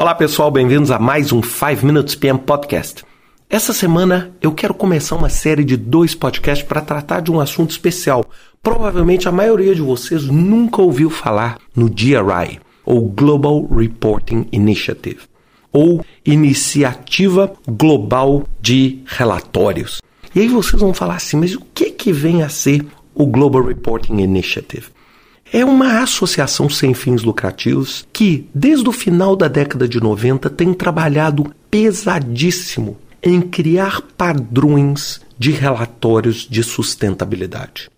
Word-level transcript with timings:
Olá 0.00 0.14
pessoal, 0.14 0.50
bem-vindos 0.50 0.90
a 0.90 0.98
mais 0.98 1.30
um 1.30 1.42
5 1.42 1.84
Minutes 1.84 2.14
PM 2.14 2.38
Podcast. 2.38 3.04
Essa 3.50 3.74
semana 3.74 4.34
eu 4.40 4.50
quero 4.50 4.72
começar 4.72 5.14
uma 5.14 5.28
série 5.28 5.62
de 5.62 5.76
dois 5.76 6.14
podcasts 6.14 6.66
para 6.66 6.80
tratar 6.80 7.20
de 7.20 7.30
um 7.30 7.38
assunto 7.38 7.72
especial. 7.72 8.24
Provavelmente 8.62 9.28
a 9.28 9.32
maioria 9.32 9.74
de 9.74 9.82
vocês 9.82 10.24
nunca 10.24 10.80
ouviu 10.80 11.10
falar 11.10 11.58
no 11.76 11.86
GRI, 11.86 12.60
ou 12.82 13.10
Global 13.10 13.66
Reporting 13.66 14.46
Initiative, 14.50 15.20
ou 15.70 16.02
Iniciativa 16.24 17.52
Global 17.68 18.44
de 18.58 19.02
Relatórios. 19.04 20.00
E 20.34 20.40
aí 20.40 20.48
vocês 20.48 20.80
vão 20.80 20.94
falar 20.94 21.16
assim, 21.16 21.36
mas 21.36 21.54
o 21.54 21.60
que 21.74 21.90
que 21.90 22.10
vem 22.10 22.42
a 22.42 22.48
ser 22.48 22.86
o 23.14 23.26
Global 23.26 23.62
Reporting 23.62 24.16
Initiative? 24.16 24.86
É 25.52 25.64
uma 25.64 26.00
associação 26.00 26.70
sem 26.70 26.94
fins 26.94 27.22
lucrativos 27.22 28.06
que, 28.12 28.48
desde 28.54 28.88
o 28.88 28.92
final 28.92 29.34
da 29.34 29.48
década 29.48 29.88
de 29.88 30.00
90, 30.00 30.48
tem 30.48 30.72
trabalhado 30.72 31.52
pesadíssimo 31.68 32.96
em 33.20 33.40
criar 33.40 34.00
padrões 34.16 35.20
de 35.36 35.50
relatórios 35.50 36.46
de 36.48 36.62
sustentabilidade. 36.62 37.90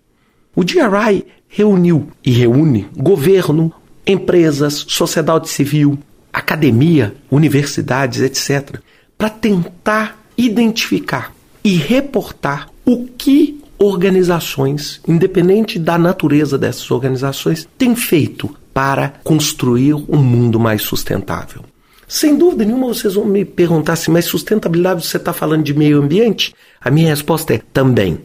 O 0.56 0.64
GRI 0.64 1.26
reuniu 1.46 2.08
e 2.24 2.30
reúne 2.30 2.88
governo, 2.96 3.70
empresas, 4.06 4.86
sociedade 4.88 5.50
civil, 5.50 5.98
academia, 6.32 7.14
universidades, 7.30 8.22
etc., 8.22 8.80
para 9.18 9.28
tentar 9.28 10.24
identificar 10.38 11.34
e 11.62 11.76
reportar 11.76 12.70
o 12.84 13.06
que 13.06 13.61
organizações, 13.82 15.00
independente 15.06 15.78
da 15.78 15.98
natureza 15.98 16.56
dessas 16.56 16.88
organizações, 16.90 17.68
têm 17.76 17.96
feito 17.96 18.48
para 18.72 19.14
construir 19.24 19.94
um 19.94 20.22
mundo 20.22 20.58
mais 20.60 20.82
sustentável. 20.82 21.62
Sem 22.06 22.36
dúvida 22.36 22.64
nenhuma, 22.64 22.88
vocês 22.88 23.14
vão 23.14 23.24
me 23.24 23.44
perguntar 23.44 23.94
assim, 23.94 24.12
mas 24.12 24.26
sustentabilidade 24.26 25.04
você 25.04 25.16
está 25.16 25.32
falando 25.32 25.64
de 25.64 25.74
meio 25.74 26.00
ambiente? 26.00 26.54
A 26.80 26.90
minha 26.90 27.08
resposta 27.08 27.54
é 27.54 27.60
também. 27.72 28.20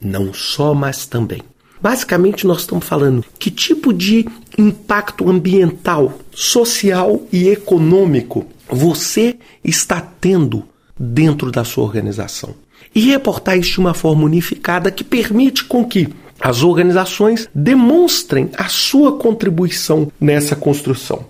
Não 0.00 0.34
só, 0.34 0.74
mas 0.74 1.06
também. 1.06 1.42
Basicamente, 1.80 2.46
nós 2.46 2.60
estamos 2.60 2.84
falando 2.84 3.24
que 3.38 3.50
tipo 3.50 3.92
de 3.92 4.26
impacto 4.58 5.30
ambiental, 5.30 6.18
social 6.32 7.22
e 7.32 7.48
econômico 7.48 8.44
você 8.68 9.36
está 9.64 10.00
tendo 10.00 10.64
dentro 10.98 11.50
da 11.50 11.64
sua 11.64 11.84
organização 11.84 12.54
e 12.94 13.00
reportar 13.00 13.58
isso 13.58 13.72
de 13.72 13.80
uma 13.80 13.94
forma 13.94 14.24
unificada 14.24 14.90
que 14.90 15.04
permite 15.04 15.64
com 15.64 15.84
que 15.84 16.08
as 16.40 16.62
organizações 16.62 17.48
demonstrem 17.54 18.50
a 18.56 18.68
sua 18.68 19.16
contribuição 19.18 20.10
nessa 20.20 20.54
construção. 20.54 21.26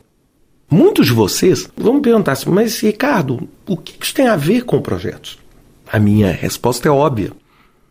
Muitos 0.71 1.07
de 1.07 1.13
vocês 1.13 1.69
vão 1.77 1.95
me 1.95 2.03
perguntar 2.03 2.33
assim, 2.33 2.51
mas 2.51 2.79
Ricardo, 2.81 3.49
o 3.67 3.77
que 3.77 3.95
isso 4.01 4.15
tem 4.15 4.29
a 4.29 4.37
ver 4.37 4.65
com 4.65 4.83
projetos? 4.83 5.39
A 5.91 5.99
minha 5.99 6.31
resposta 6.31 6.89
é 6.89 6.91
óbvia. 6.91 7.33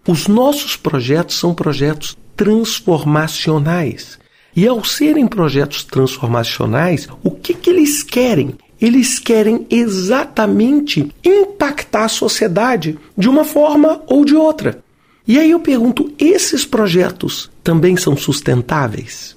Os 0.08 0.28
nossos 0.28 0.76
projetos 0.76 1.40
são 1.40 1.56
projetos 1.56 2.16
transformacionais. 2.36 4.20
E 4.56 4.68
ao 4.68 4.84
serem 4.84 5.28
projetos 5.28 5.84
transformacionais, 5.84 7.08
o 7.24 7.32
que, 7.32 7.54
que 7.54 7.70
eles 7.70 8.04
querem? 8.04 8.56
Eles 8.81 9.20
querem 9.20 9.66
exatamente 9.70 11.11
impactar 11.23 12.06
a 12.06 12.09
sociedade 12.09 12.97
de 13.17 13.30
uma 13.30 13.44
forma 13.44 14.02
ou 14.08 14.23
de 14.23 14.36
outra. 14.36 14.81
E 15.28 15.38
aí 15.39 15.52
eu 15.52 15.59
pergunto: 15.59 16.11
esses 16.17 16.66
projetos 16.66 17.52
também 17.64 17.98
são 17.98 18.16
sustentáveis? 18.16 19.36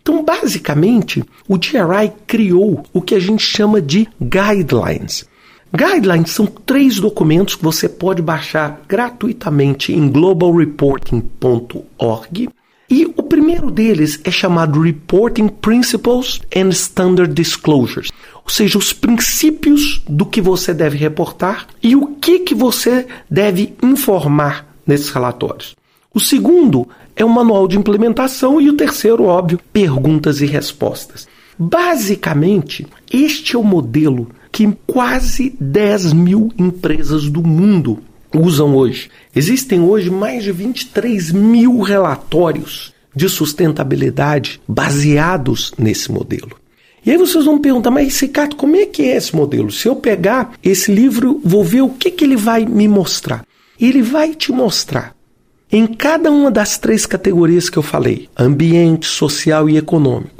Então, 0.00 0.24
basicamente, 0.24 1.22
o 1.48 1.58
GRI 1.58 2.12
criou 2.28 2.84
o 2.92 3.02
que 3.02 3.14
a 3.14 3.18
gente 3.18 3.42
chama 3.42 3.82
de 3.82 4.08
guidelines. 4.22 5.26
Guidelines 5.74 6.30
são 6.30 6.46
três 6.46 7.00
documentos 7.00 7.56
que 7.56 7.64
você 7.64 7.88
pode 7.88 8.22
baixar 8.22 8.82
gratuitamente 8.86 9.92
em 9.92 10.08
globalreporting.org. 10.08 12.48
O 13.26 13.28
primeiro 13.28 13.72
deles 13.72 14.20
é 14.22 14.30
chamado 14.30 14.80
Reporting 14.80 15.48
Principles 15.48 16.40
and 16.56 16.68
Standard 16.68 17.34
Disclosures 17.34 18.12
ou 18.44 18.48
seja, 18.48 18.78
os 18.78 18.92
princípios 18.92 20.00
do 20.08 20.24
que 20.24 20.40
você 20.40 20.72
deve 20.72 20.96
reportar 20.96 21.66
e 21.82 21.96
o 21.96 22.06
que, 22.06 22.38
que 22.38 22.54
você 22.54 23.04
deve 23.28 23.74
informar 23.82 24.72
nesses 24.86 25.10
relatórios. 25.10 25.74
O 26.14 26.20
segundo 26.20 26.88
é 27.16 27.24
o 27.24 27.28
manual 27.28 27.66
de 27.66 27.76
implementação 27.76 28.60
e 28.60 28.70
o 28.70 28.76
terceiro, 28.76 29.24
óbvio, 29.24 29.58
perguntas 29.72 30.40
e 30.40 30.46
respostas. 30.46 31.26
Basicamente, 31.58 32.86
este 33.12 33.56
é 33.56 33.58
o 33.58 33.64
modelo 33.64 34.28
que 34.52 34.72
quase 34.86 35.52
10 35.58 36.12
mil 36.12 36.52
empresas 36.56 37.28
do 37.28 37.42
mundo 37.42 37.98
usam 38.32 38.76
hoje. 38.76 39.10
Existem 39.34 39.80
hoje 39.80 40.10
mais 40.10 40.44
de 40.44 40.52
23 40.52 41.32
mil 41.32 41.80
relatórios 41.80 42.94
de 43.16 43.28
sustentabilidade 43.28 44.60
baseados 44.68 45.72
nesse 45.76 46.12
modelo. 46.12 46.56
E 47.04 47.10
aí 47.10 47.16
vocês 47.16 47.44
vão 47.44 47.58
perguntar, 47.58 47.90
mas 47.90 48.20
Ricardo, 48.20 48.54
como 48.54 48.76
é 48.76 48.86
que 48.86 49.02
é 49.02 49.16
esse 49.16 49.34
modelo? 49.34 49.72
Se 49.72 49.88
eu 49.88 49.96
pegar 49.96 50.52
esse 50.62 50.92
livro, 50.92 51.40
vou 51.42 51.64
ver 51.64 51.80
o 51.80 51.88
que, 51.88 52.10
que 52.10 52.24
ele 52.24 52.36
vai 52.36 52.64
me 52.66 52.86
mostrar. 52.86 53.44
Ele 53.80 54.02
vai 54.02 54.34
te 54.34 54.52
mostrar 54.52 55.16
em 55.72 55.86
cada 55.86 56.30
uma 56.30 56.50
das 56.50 56.78
três 56.78 57.06
categorias 57.06 57.70
que 57.70 57.78
eu 57.78 57.82
falei: 57.82 58.28
ambiente, 58.38 59.06
social 59.06 59.68
e 59.68 59.76
econômico 59.76 60.36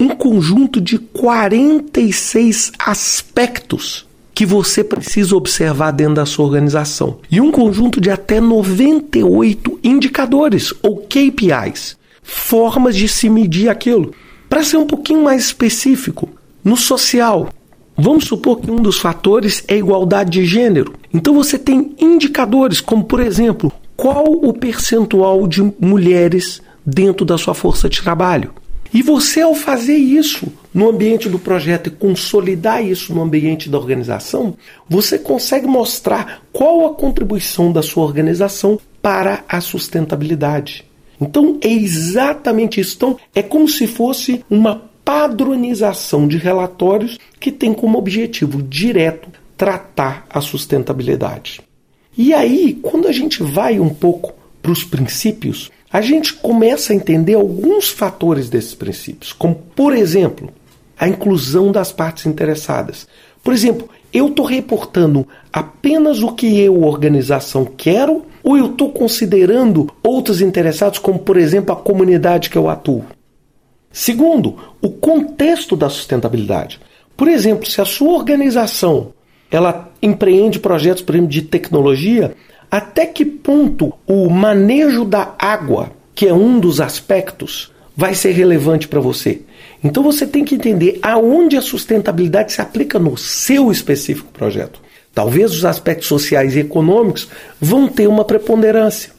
um 0.00 0.08
conjunto 0.08 0.80
de 0.80 0.98
46 0.98 2.72
aspectos 2.78 4.08
que 4.34 4.46
você 4.46 4.82
precisa 4.82 5.36
observar 5.36 5.90
dentro 5.90 6.14
da 6.14 6.24
sua 6.24 6.46
organização 6.46 7.18
e 7.30 7.38
um 7.38 7.52
conjunto 7.52 8.00
de 8.00 8.10
até 8.10 8.40
98 8.40 9.78
indicadores 9.84 10.72
ou 10.82 10.96
KPIs, 10.96 11.98
formas 12.30 12.96
de 12.96 13.08
se 13.08 13.28
medir 13.28 13.68
aquilo. 13.68 14.14
Para 14.48 14.62
ser 14.62 14.76
um 14.76 14.86
pouquinho 14.86 15.22
mais 15.22 15.44
específico, 15.44 16.28
no 16.64 16.76
social, 16.76 17.48
vamos 17.96 18.24
supor 18.24 18.60
que 18.60 18.70
um 18.70 18.76
dos 18.76 18.98
fatores 18.98 19.64
é 19.66 19.76
igualdade 19.76 20.30
de 20.30 20.44
gênero. 20.44 20.94
Então 21.12 21.34
você 21.34 21.58
tem 21.58 21.94
indicadores, 21.98 22.80
como 22.80 23.04
por 23.04 23.20
exemplo, 23.20 23.72
qual 23.96 24.24
o 24.26 24.52
percentual 24.52 25.46
de 25.46 25.62
mulheres 25.80 26.62
dentro 26.86 27.26
da 27.26 27.36
sua 27.36 27.54
força 27.54 27.88
de 27.88 28.00
trabalho. 28.00 28.52
E 28.92 29.02
você, 29.02 29.40
ao 29.40 29.54
fazer 29.54 29.96
isso 29.96 30.48
no 30.74 30.88
ambiente 30.88 31.28
do 31.28 31.38
projeto 31.38 31.86
e 31.86 31.90
consolidar 31.90 32.84
isso 32.84 33.14
no 33.14 33.22
ambiente 33.22 33.68
da 33.68 33.78
organização, 33.78 34.56
você 34.88 35.16
consegue 35.16 35.66
mostrar 35.66 36.42
qual 36.52 36.86
a 36.86 36.94
contribuição 36.94 37.72
da 37.72 37.82
sua 37.82 38.04
organização 38.04 38.80
para 39.00 39.44
a 39.48 39.60
sustentabilidade. 39.60 40.89
Então 41.20 41.58
é 41.60 41.68
exatamente 41.68 42.80
isso. 42.80 42.96
Então 42.96 43.16
é 43.34 43.42
como 43.42 43.68
se 43.68 43.86
fosse 43.86 44.44
uma 44.48 44.90
padronização 45.04 46.26
de 46.28 46.36
relatórios 46.36 47.18
que 47.38 47.50
tem 47.50 47.74
como 47.74 47.98
objetivo 47.98 48.62
direto 48.62 49.28
tratar 49.56 50.26
a 50.30 50.40
sustentabilidade. 50.40 51.60
E 52.16 52.32
aí, 52.32 52.78
quando 52.80 53.08
a 53.08 53.12
gente 53.12 53.42
vai 53.42 53.78
um 53.78 53.88
pouco 53.88 54.32
para 54.62 54.72
os 54.72 54.84
princípios, 54.84 55.70
a 55.92 56.00
gente 56.00 56.34
começa 56.34 56.92
a 56.92 56.96
entender 56.96 57.34
alguns 57.34 57.88
fatores 57.88 58.48
desses 58.48 58.74
princípios, 58.74 59.32
como, 59.32 59.54
por 59.54 59.94
exemplo, 59.94 60.50
a 60.98 61.08
inclusão 61.08 61.72
das 61.72 61.90
partes 61.90 62.26
interessadas. 62.26 63.08
Por 63.42 63.52
exemplo, 63.52 63.88
eu 64.12 64.28
estou 64.28 64.44
reportando 64.44 65.26
apenas 65.52 66.22
o 66.22 66.32
que 66.32 66.60
eu, 66.60 66.82
organização, 66.82 67.64
quero 67.64 68.26
ou 68.50 68.58
eu 68.58 68.66
estou 68.66 68.90
considerando 68.90 69.88
outros 70.02 70.40
interessados, 70.40 70.98
como 70.98 71.20
por 71.20 71.36
exemplo 71.36 71.72
a 71.72 71.76
comunidade 71.76 72.50
que 72.50 72.58
eu 72.58 72.68
atuo? 72.68 73.04
Segundo, 73.92 74.56
o 74.82 74.90
contexto 74.90 75.76
da 75.76 75.88
sustentabilidade. 75.88 76.80
Por 77.16 77.28
exemplo, 77.28 77.66
se 77.70 77.80
a 77.80 77.84
sua 77.84 78.12
organização 78.12 79.12
ela 79.50 79.92
empreende 80.02 80.58
projetos, 80.58 81.02
por 81.02 81.14
exemplo, 81.14 81.30
de 81.30 81.42
tecnologia, 81.42 82.34
até 82.68 83.06
que 83.06 83.24
ponto 83.24 83.92
o 84.04 84.28
manejo 84.28 85.04
da 85.04 85.32
água, 85.38 85.92
que 86.12 86.26
é 86.26 86.34
um 86.34 86.58
dos 86.58 86.80
aspectos, 86.80 87.72
vai 87.96 88.14
ser 88.14 88.32
relevante 88.32 88.88
para 88.88 89.00
você? 89.00 89.42
Então 89.82 90.02
você 90.02 90.26
tem 90.26 90.44
que 90.44 90.56
entender 90.56 90.98
aonde 91.02 91.56
a 91.56 91.62
sustentabilidade 91.62 92.52
se 92.52 92.60
aplica 92.60 92.98
no 92.98 93.16
seu 93.16 93.70
específico 93.70 94.32
projeto. 94.32 94.80
Talvez 95.14 95.52
os 95.52 95.64
aspectos 95.64 96.06
sociais 96.06 96.54
e 96.54 96.60
econômicos 96.60 97.28
vão 97.60 97.88
ter 97.88 98.06
uma 98.06 98.24
preponderância. 98.24 99.12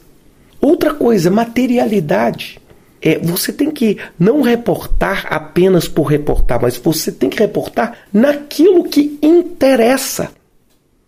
Outra 0.60 0.94
coisa, 0.94 1.30
materialidade. 1.30 2.60
É, 3.00 3.18
você 3.18 3.52
tem 3.52 3.70
que 3.70 3.98
não 4.18 4.42
reportar 4.42 5.26
apenas 5.28 5.88
por 5.88 6.04
reportar, 6.04 6.62
mas 6.62 6.76
você 6.76 7.10
tem 7.10 7.28
que 7.28 7.38
reportar 7.38 7.98
naquilo 8.12 8.84
que 8.84 9.18
interessa. 9.20 10.30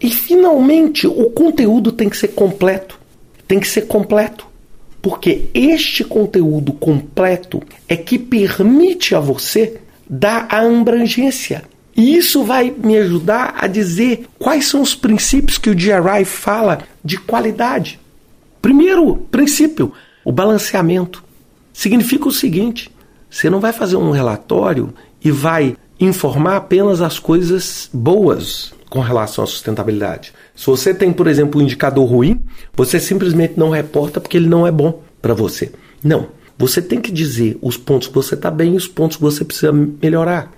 E 0.00 0.10
finalmente, 0.10 1.06
o 1.06 1.30
conteúdo 1.30 1.92
tem 1.92 2.08
que 2.08 2.16
ser 2.16 2.28
completo. 2.28 2.98
Tem 3.46 3.60
que 3.60 3.68
ser 3.68 3.82
completo. 3.82 4.46
Porque 5.00 5.44
este 5.54 6.02
conteúdo 6.02 6.72
completo 6.72 7.62
é 7.88 7.96
que 7.96 8.18
permite 8.18 9.14
a 9.14 9.20
você 9.20 9.80
dar 10.08 10.48
a 10.50 10.60
abrangência 10.60 11.62
E 11.96 12.16
isso 12.16 12.42
vai 12.42 12.74
me 12.76 12.96
ajudar 12.96 13.54
a 13.58 13.66
dizer 13.66 14.26
quais 14.38 14.66
são 14.66 14.82
os 14.82 14.94
princípios 14.94 15.58
que 15.58 15.70
o 15.70 15.74
GRI 15.74 16.24
fala 16.24 16.80
de 17.04 17.18
qualidade. 17.18 18.00
Primeiro 18.60 19.16
princípio, 19.30 19.92
o 20.24 20.32
balanceamento. 20.32 21.22
Significa 21.72 22.28
o 22.28 22.32
seguinte: 22.32 22.90
você 23.30 23.48
não 23.48 23.60
vai 23.60 23.72
fazer 23.72 23.96
um 23.96 24.10
relatório 24.10 24.92
e 25.22 25.30
vai 25.30 25.76
informar 26.00 26.56
apenas 26.56 27.00
as 27.00 27.18
coisas 27.18 27.88
boas 27.92 28.74
com 28.90 29.00
relação 29.00 29.44
à 29.44 29.46
sustentabilidade. 29.46 30.32
Se 30.54 30.66
você 30.66 30.94
tem, 30.94 31.12
por 31.12 31.26
exemplo, 31.26 31.60
um 31.60 31.64
indicador 31.64 32.08
ruim, 32.08 32.40
você 32.74 33.00
simplesmente 33.00 33.54
não 33.56 33.70
reporta 33.70 34.20
porque 34.20 34.36
ele 34.36 34.48
não 34.48 34.66
é 34.66 34.70
bom 34.70 35.02
para 35.20 35.34
você. 35.34 35.72
Não. 36.02 36.28
Você 36.56 36.80
tem 36.80 37.00
que 37.00 37.10
dizer 37.10 37.58
os 37.60 37.76
pontos 37.76 38.06
que 38.06 38.14
você 38.14 38.34
está 38.34 38.50
bem 38.50 38.74
e 38.74 38.76
os 38.76 38.86
pontos 38.86 39.16
que 39.16 39.22
você 39.22 39.44
precisa 39.44 39.72
melhorar. 39.72 40.52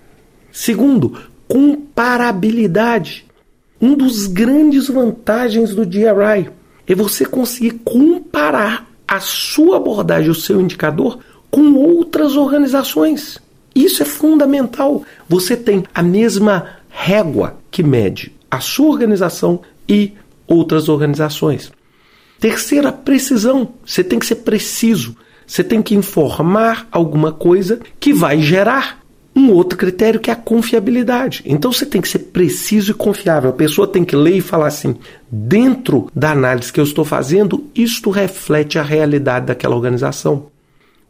Segundo, 0.57 1.13
comparabilidade. 1.47 3.27
Um 3.79 3.95
dos 3.95 4.27
grandes 4.27 4.89
vantagens 4.89 5.75
do 5.75 5.85
GRI 5.85 6.49
é 6.87 6.95
você 6.95 7.27
conseguir 7.27 7.73
comparar 7.85 8.91
a 9.07 9.21
sua 9.21 9.77
abordagem, 9.77 10.31
o 10.31 10.35
seu 10.35 10.59
indicador, 10.59 11.19
com 11.51 11.75
outras 11.75 12.37
organizações. 12.37 13.39
Isso 13.75 14.03
é 14.03 14.07
fundamental. 14.07 15.03
Você 15.29 15.55
tem 15.59 15.85
a 15.95 16.03
mesma 16.03 16.67
régua 16.89 17.59
que 17.71 17.83
mede 17.83 18.33
a 18.51 18.59
sua 18.59 18.89
organização 18.89 19.61
e 19.87 20.15
outras 20.47 20.89
organizações. 20.89 21.71
Terceira, 22.41 22.91
precisão. 22.91 23.75
Você 23.85 24.03
tem 24.03 24.19
que 24.19 24.25
ser 24.25 24.37
preciso. 24.37 25.15
Você 25.47 25.63
tem 25.63 25.83
que 25.83 25.95
informar 25.95 26.89
alguma 26.91 27.31
coisa 27.31 27.79
que 28.01 28.15
vai 28.15 28.41
gerar 28.41 29.06
um 29.37 29.53
outro 29.53 29.79
critério 29.79 30.19
que 30.19 30.31
é 30.31 30.33
a 30.33 30.37
confiabilidade. 30.37 31.43
Então 31.45 31.71
você 31.71 31.85
tem 31.85 32.01
que 32.01 32.09
ser 32.09 32.21
preciso 32.21 32.93
e 32.93 32.95
confiável. 32.95 33.51
A 33.51 33.53
pessoa 33.53 33.87
tem 33.87 34.03
que 34.03 34.17
ler 34.17 34.39
e 34.39 34.41
falar 34.41 34.69
assim: 34.69 34.97
dentro 35.31 36.11
da 36.15 36.31
análise 36.31 36.73
que 36.73 36.81
eu 36.81 36.85
estou 36.85 37.05
fazendo, 37.05 37.65
isto 37.75 38.09
reflete 38.09 38.79
a 38.79 38.83
realidade 38.83 39.47
daquela 39.47 39.77
organização. 39.77 40.47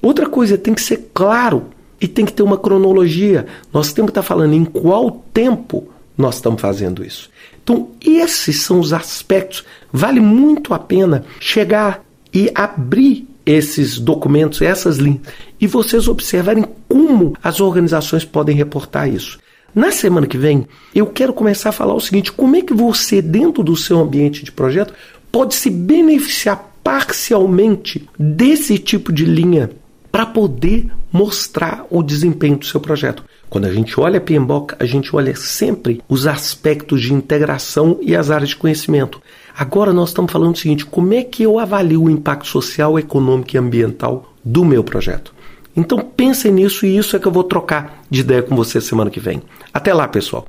Outra 0.00 0.26
coisa, 0.26 0.56
tem 0.56 0.72
que 0.72 0.82
ser 0.82 1.10
claro 1.12 1.66
e 2.00 2.08
tem 2.08 2.24
que 2.24 2.32
ter 2.32 2.42
uma 2.42 2.56
cronologia. 2.56 3.46
Nós 3.72 3.92
temos 3.92 4.08
que 4.08 4.18
estar 4.18 4.22
falando 4.22 4.54
em 4.54 4.64
qual 4.64 5.22
tempo 5.32 5.88
nós 6.16 6.36
estamos 6.36 6.60
fazendo 6.60 7.04
isso. 7.04 7.30
Então, 7.62 7.88
esses 8.04 8.62
são 8.62 8.80
os 8.80 8.92
aspectos. 8.92 9.64
Vale 9.92 10.20
muito 10.20 10.72
a 10.74 10.78
pena 10.78 11.24
chegar 11.40 12.04
e 12.32 12.50
abrir 12.54 13.26
esses 13.46 13.98
documentos, 13.98 14.62
essas 14.62 14.96
linhas, 14.96 15.20
e 15.60 15.66
vocês 15.66 16.08
observarem 16.08 16.64
como 16.88 17.36
as 17.42 17.60
organizações 17.60 18.24
podem 18.24 18.56
reportar 18.56 19.08
isso. 19.08 19.38
Na 19.74 19.90
semana 19.90 20.26
que 20.26 20.38
vem, 20.38 20.66
eu 20.94 21.06
quero 21.06 21.32
começar 21.32 21.70
a 21.70 21.72
falar 21.72 21.94
o 21.94 22.00
seguinte: 22.00 22.32
como 22.32 22.56
é 22.56 22.62
que 22.62 22.72
você, 22.72 23.20
dentro 23.20 23.62
do 23.62 23.76
seu 23.76 23.98
ambiente 23.98 24.44
de 24.44 24.52
projeto, 24.52 24.94
pode 25.32 25.54
se 25.54 25.68
beneficiar 25.68 26.72
parcialmente 26.82 28.08
desse 28.18 28.78
tipo 28.78 29.12
de 29.12 29.24
linha 29.24 29.70
para 30.12 30.26
poder 30.26 30.86
mostrar 31.10 31.84
o 31.90 32.02
desempenho 32.02 32.56
do 32.56 32.66
seu 32.66 32.78
projeto. 32.78 33.24
Quando 33.54 33.66
a 33.66 33.72
gente 33.72 34.00
olha 34.00 34.18
a 34.18 34.20
PMBOK, 34.20 34.74
a 34.80 34.84
gente 34.84 35.14
olha 35.14 35.36
sempre 35.36 36.02
os 36.08 36.26
aspectos 36.26 37.00
de 37.00 37.14
integração 37.14 38.00
e 38.02 38.16
as 38.16 38.28
áreas 38.28 38.48
de 38.48 38.56
conhecimento. 38.56 39.22
Agora 39.56 39.92
nós 39.92 40.08
estamos 40.08 40.32
falando 40.32 40.56
o 40.56 40.58
seguinte: 40.58 40.84
como 40.84 41.14
é 41.14 41.22
que 41.22 41.44
eu 41.44 41.60
avalio 41.60 42.02
o 42.02 42.10
impacto 42.10 42.48
social, 42.48 42.98
econômico 42.98 43.54
e 43.54 43.56
ambiental 43.56 44.34
do 44.44 44.64
meu 44.64 44.82
projeto? 44.82 45.32
Então 45.76 46.00
pensem 46.00 46.50
nisso 46.50 46.84
e 46.84 46.96
isso 46.96 47.14
é 47.14 47.20
que 47.20 47.28
eu 47.28 47.32
vou 47.32 47.44
trocar 47.44 48.02
de 48.10 48.22
ideia 48.22 48.42
com 48.42 48.56
você 48.56 48.80
semana 48.80 49.08
que 49.08 49.20
vem. 49.20 49.40
Até 49.72 49.94
lá, 49.94 50.08
pessoal. 50.08 50.48